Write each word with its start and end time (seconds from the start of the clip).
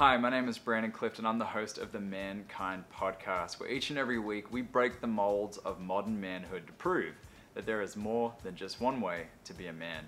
Hi, 0.00 0.16
my 0.16 0.30
name 0.30 0.48
is 0.48 0.56
Brandon 0.56 0.90
Clifton. 0.90 1.26
I'm 1.26 1.38
the 1.38 1.44
host 1.44 1.76
of 1.76 1.92
the 1.92 2.00
Mankind 2.00 2.84
podcast, 2.90 3.60
where 3.60 3.68
each 3.68 3.90
and 3.90 3.98
every 3.98 4.18
week 4.18 4.50
we 4.50 4.62
break 4.62 5.02
the 5.02 5.06
molds 5.06 5.58
of 5.58 5.78
modern 5.78 6.18
manhood 6.18 6.66
to 6.68 6.72
prove 6.72 7.12
that 7.52 7.66
there 7.66 7.82
is 7.82 7.98
more 7.98 8.32
than 8.42 8.56
just 8.56 8.80
one 8.80 9.02
way 9.02 9.26
to 9.44 9.52
be 9.52 9.66
a 9.66 9.74
man. 9.74 10.04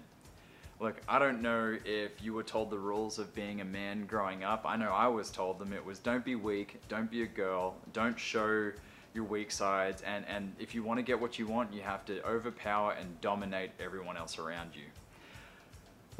Look, 0.80 1.02
I 1.06 1.18
don't 1.18 1.42
know 1.42 1.76
if 1.84 2.22
you 2.22 2.32
were 2.32 2.42
told 2.42 2.70
the 2.70 2.78
rules 2.78 3.18
of 3.18 3.34
being 3.34 3.60
a 3.60 3.66
man 3.66 4.06
growing 4.06 4.44
up. 4.44 4.62
I 4.64 4.76
know 4.76 4.88
I 4.88 5.08
was 5.08 5.30
told 5.30 5.58
them. 5.58 5.74
It 5.74 5.84
was 5.84 5.98
don't 5.98 6.24
be 6.24 6.36
weak, 6.36 6.80
don't 6.88 7.10
be 7.10 7.24
a 7.24 7.26
girl, 7.26 7.74
don't 7.92 8.18
show 8.18 8.72
your 9.12 9.24
weak 9.24 9.50
sides, 9.50 10.00
and, 10.06 10.24
and 10.26 10.54
if 10.58 10.74
you 10.74 10.82
want 10.82 11.00
to 11.00 11.02
get 11.02 11.20
what 11.20 11.38
you 11.38 11.46
want, 11.46 11.70
you 11.70 11.82
have 11.82 12.06
to 12.06 12.26
overpower 12.26 12.92
and 12.92 13.20
dominate 13.20 13.72
everyone 13.78 14.16
else 14.16 14.38
around 14.38 14.70
you. 14.74 14.84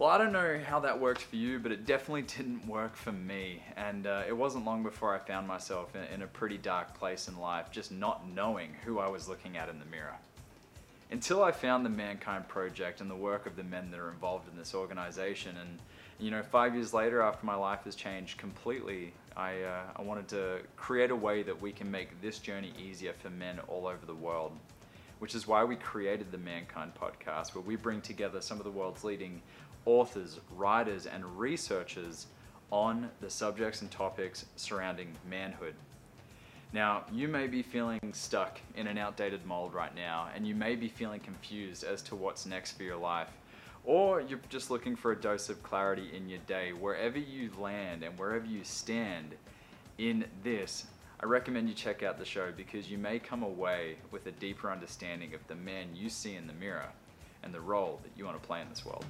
Well, 0.02 0.10
I 0.10 0.18
don't 0.18 0.32
know 0.32 0.58
how 0.66 0.80
that 0.80 0.98
worked 0.98 1.22
for 1.22 1.36
you, 1.36 1.60
but 1.60 1.70
it 1.70 1.86
definitely 1.86 2.22
didn't 2.22 2.66
work 2.66 2.96
for 2.96 3.12
me. 3.12 3.62
And 3.76 4.08
uh, 4.08 4.24
it 4.26 4.36
wasn't 4.36 4.64
long 4.64 4.82
before 4.82 5.14
I 5.14 5.18
found 5.20 5.46
myself 5.46 5.94
in, 5.94 6.02
in 6.12 6.22
a 6.22 6.26
pretty 6.26 6.58
dark 6.58 6.98
place 6.98 7.28
in 7.28 7.38
life, 7.38 7.70
just 7.70 7.92
not 7.92 8.28
knowing 8.28 8.74
who 8.84 8.98
I 8.98 9.06
was 9.06 9.28
looking 9.28 9.56
at 9.56 9.68
in 9.68 9.78
the 9.78 9.84
mirror. 9.84 10.16
Until 11.12 11.44
I 11.44 11.52
found 11.52 11.86
the 11.86 11.90
Mankind 11.90 12.48
Project 12.48 13.00
and 13.00 13.08
the 13.08 13.14
work 13.14 13.46
of 13.46 13.54
the 13.54 13.62
men 13.62 13.92
that 13.92 14.00
are 14.00 14.10
involved 14.10 14.48
in 14.50 14.58
this 14.58 14.74
organization. 14.74 15.56
And, 15.56 15.78
you 16.18 16.32
know, 16.32 16.42
five 16.42 16.74
years 16.74 16.92
later, 16.92 17.22
after 17.22 17.46
my 17.46 17.54
life 17.54 17.84
has 17.84 17.94
changed 17.94 18.38
completely, 18.38 19.12
I, 19.36 19.62
uh, 19.62 19.82
I 19.94 20.02
wanted 20.02 20.26
to 20.30 20.62
create 20.76 21.12
a 21.12 21.16
way 21.16 21.44
that 21.44 21.62
we 21.62 21.70
can 21.70 21.88
make 21.88 22.20
this 22.20 22.40
journey 22.40 22.72
easier 22.76 23.12
for 23.12 23.30
men 23.30 23.60
all 23.68 23.86
over 23.86 24.04
the 24.04 24.16
world 24.16 24.50
which 25.22 25.36
is 25.36 25.46
why 25.46 25.62
we 25.62 25.76
created 25.76 26.32
the 26.32 26.38
Mankind 26.38 26.90
podcast, 27.00 27.54
where 27.54 27.62
we 27.62 27.76
bring 27.76 28.00
together 28.00 28.40
some 28.40 28.58
of 28.58 28.64
the 28.64 28.70
world's 28.72 29.04
leading 29.04 29.40
authors, 29.86 30.40
writers, 30.56 31.06
and 31.06 31.38
researchers 31.38 32.26
on 32.72 33.08
the 33.20 33.30
subjects 33.30 33.82
and 33.82 33.90
topics 33.92 34.46
surrounding 34.56 35.14
manhood. 35.30 35.76
Now, 36.72 37.04
you 37.12 37.28
may 37.28 37.46
be 37.46 37.62
feeling 37.62 38.00
stuck 38.10 38.58
in 38.74 38.88
an 38.88 38.98
outdated 38.98 39.46
mold 39.46 39.74
right 39.74 39.94
now, 39.94 40.26
and 40.34 40.44
you 40.44 40.56
may 40.56 40.74
be 40.74 40.88
feeling 40.88 41.20
confused 41.20 41.84
as 41.84 42.02
to 42.02 42.16
what's 42.16 42.44
next 42.44 42.72
for 42.72 42.82
your 42.82 42.96
life. 42.96 43.30
Or 43.84 44.20
you're 44.20 44.40
just 44.48 44.72
looking 44.72 44.96
for 44.96 45.12
a 45.12 45.16
dose 45.16 45.48
of 45.48 45.62
clarity 45.62 46.10
in 46.16 46.28
your 46.28 46.40
day. 46.48 46.72
Wherever 46.72 47.20
you 47.20 47.52
land 47.56 48.02
and 48.02 48.18
wherever 48.18 48.44
you 48.44 48.64
stand 48.64 49.36
in 49.98 50.24
this, 50.42 50.86
I 51.22 51.26
recommend 51.26 51.68
you 51.68 51.74
check 51.76 52.02
out 52.02 52.18
the 52.18 52.24
show 52.24 52.50
because 52.56 52.90
you 52.90 52.98
may 52.98 53.20
come 53.20 53.44
away 53.44 53.94
with 54.10 54.26
a 54.26 54.32
deeper 54.32 54.68
understanding 54.68 55.34
of 55.34 55.46
the 55.46 55.54
man 55.54 55.94
you 55.94 56.08
see 56.08 56.34
in 56.34 56.48
the 56.48 56.52
mirror 56.52 56.88
and 57.44 57.54
the 57.54 57.60
role 57.60 58.00
that 58.02 58.10
you 58.16 58.24
want 58.24 58.42
to 58.42 58.44
play 58.44 58.60
in 58.60 58.68
this 58.68 58.84
world. 58.84 59.04